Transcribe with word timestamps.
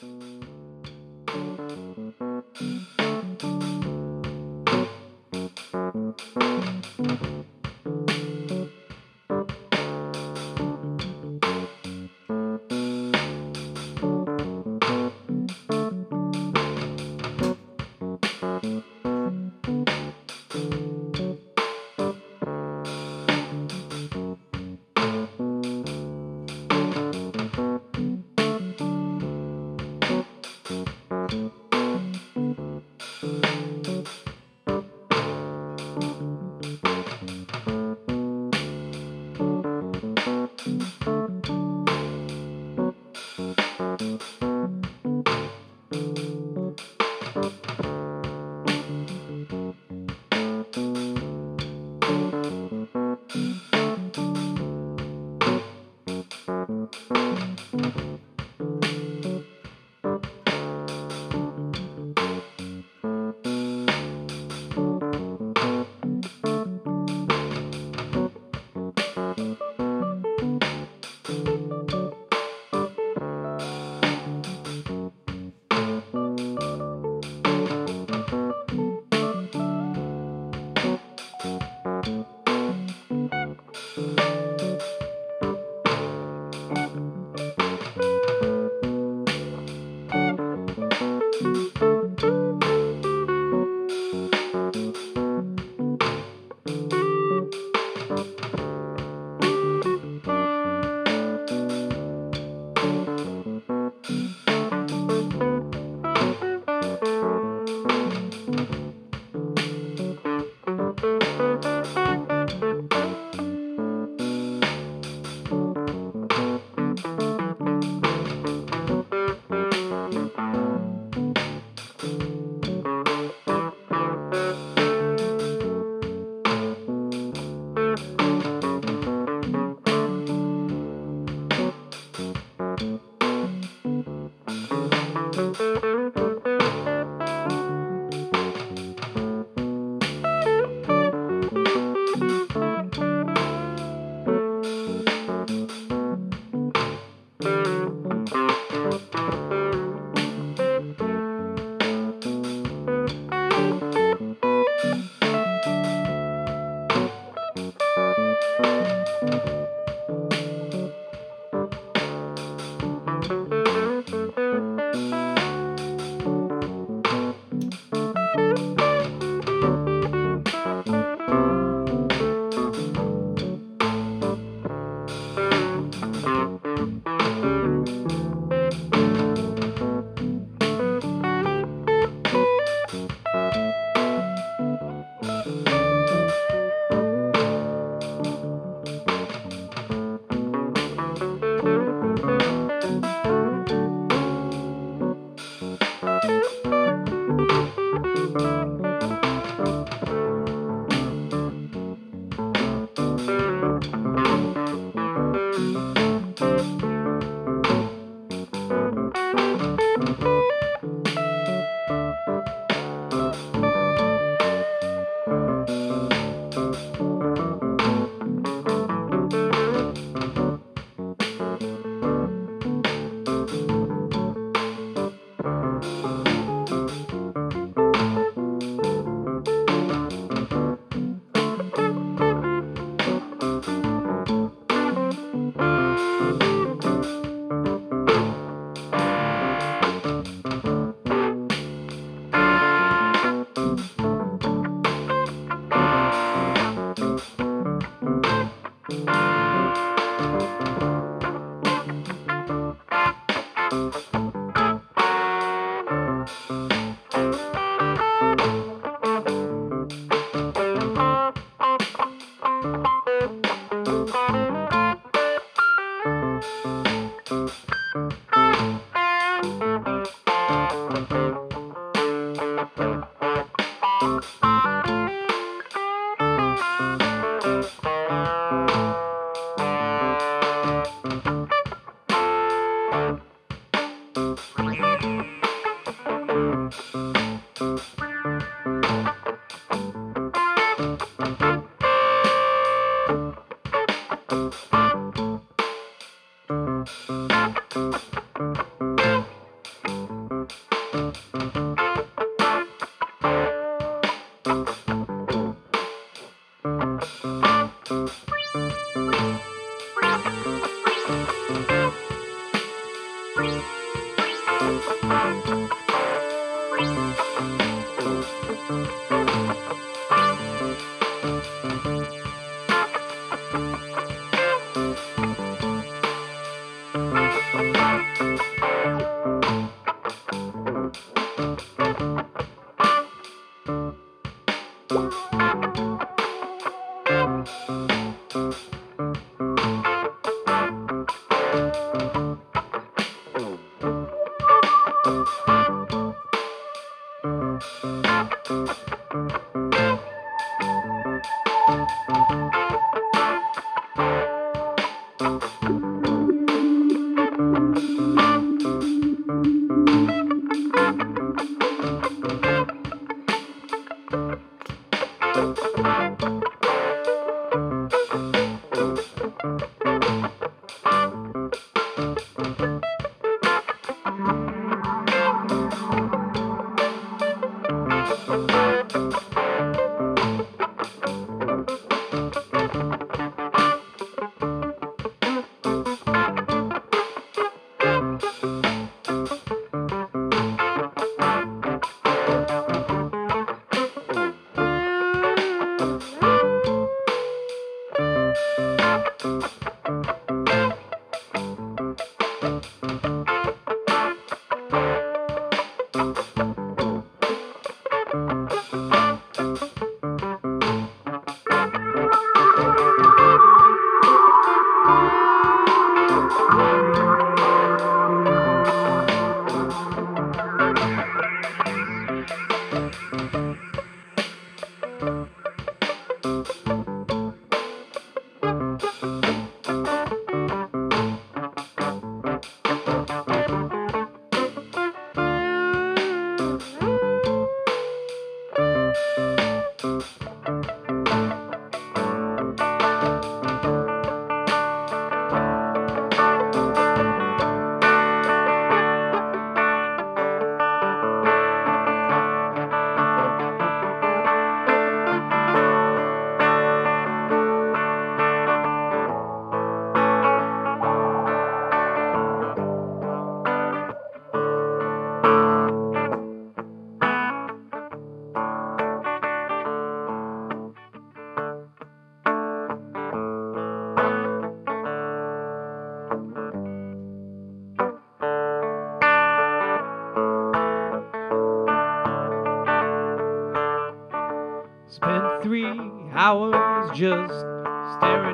Thank 0.00 0.27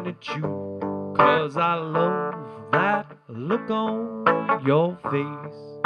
at 0.06 0.28
you, 0.36 0.78
cause 1.16 1.56
I 1.56 1.74
love 1.74 2.34
that 2.72 3.16
look 3.28 3.70
on 3.70 4.64
your 4.66 4.96
face. 5.10 5.84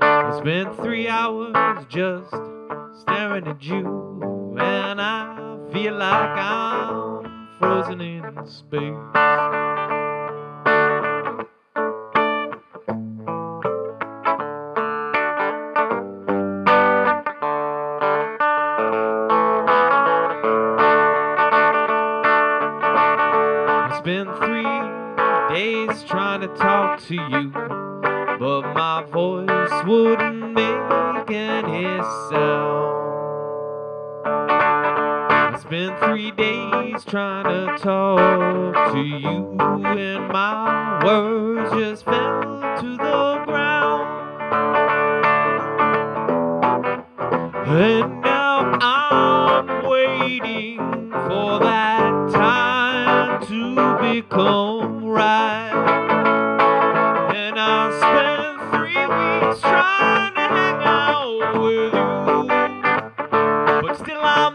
I 0.00 0.38
spent 0.38 0.76
three 0.76 1.08
hours 1.08 1.54
just 1.88 2.30
staring 3.02 3.46
at 3.46 3.62
you, 3.62 4.56
and 4.58 5.00
I 5.00 5.58
feel 5.72 5.94
like 5.94 6.38
I'm 6.38 7.48
frozen 7.58 8.00
in 8.00 8.46
space. 8.46 9.11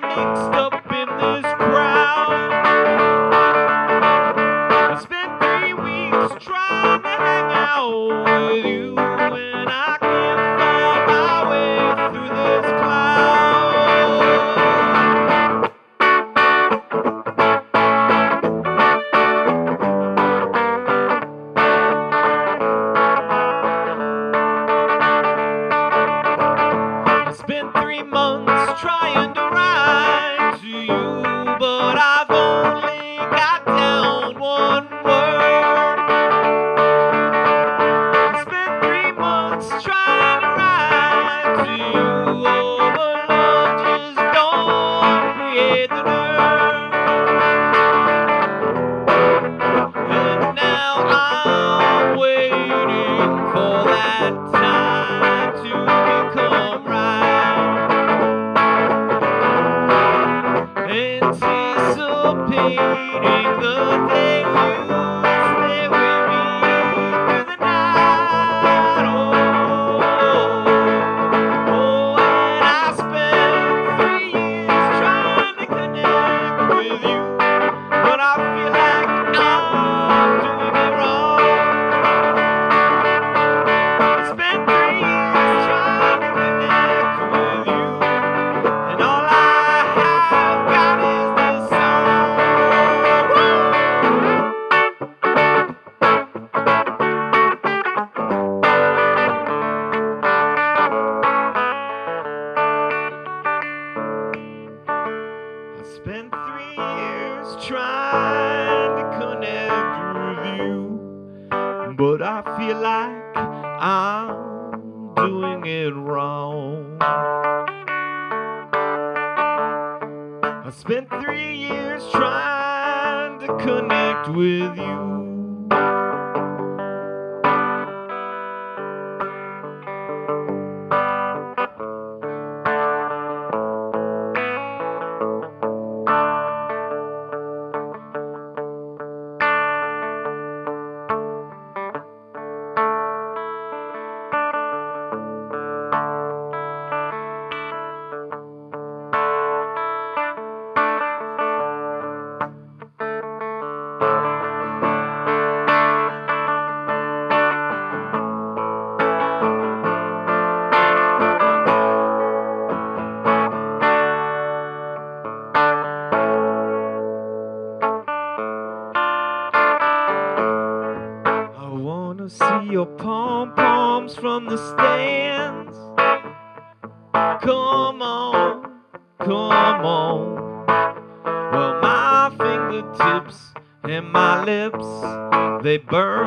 up, 0.04 0.38
stop. 0.38 0.67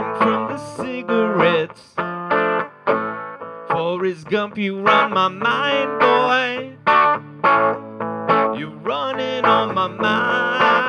burn 0.00 0.18
from 0.18 0.48
the 0.48 0.58
cigarettes. 0.76 1.80
Forrest 3.70 4.28
Gump, 4.28 4.56
you 4.56 4.80
run 4.80 5.12
my 5.12 5.28
mind, 5.28 6.00
boy. 6.00 6.76
You're 8.58 8.76
running 8.78 9.44
on 9.44 9.74
my 9.74 9.88
mind. 9.88 10.79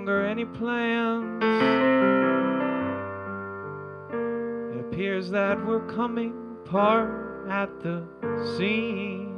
longer 0.00 0.24
any 0.24 0.46
plans. 0.46 1.42
It 4.74 4.80
appears 4.80 5.30
that 5.30 5.62
we're 5.66 5.86
coming 5.92 6.32
apart 6.64 7.50
at 7.50 7.68
the 7.82 8.02
seams. 8.56 9.28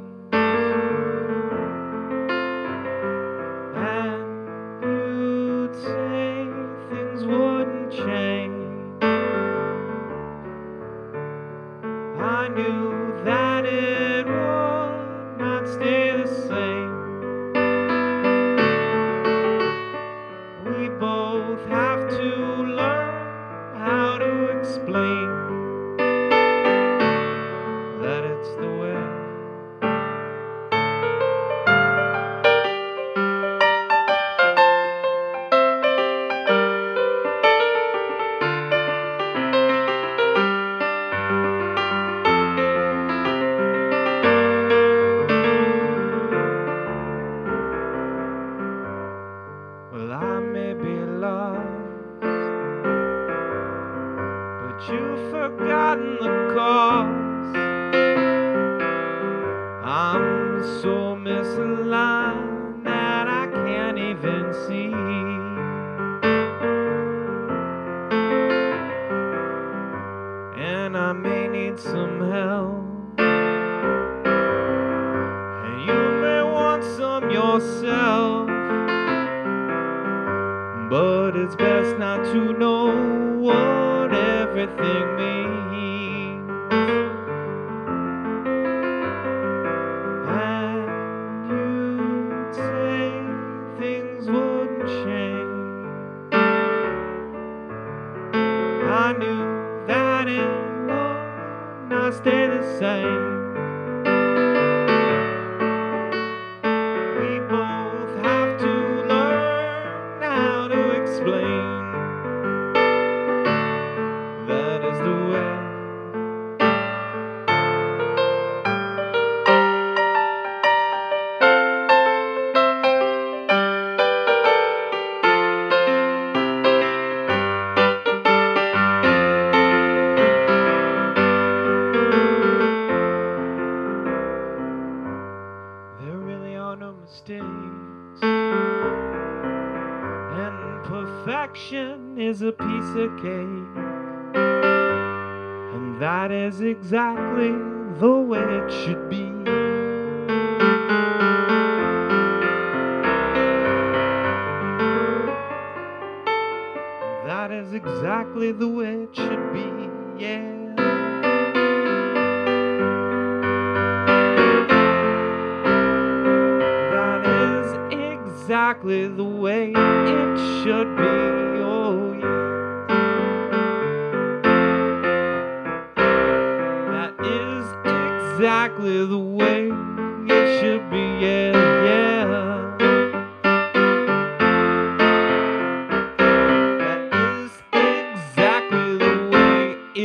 say 102.83 103.22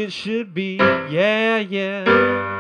it 0.09 0.13
should 0.13 0.55
be. 0.55 0.77
Yeah, 0.77 1.59
yeah. 1.59 2.58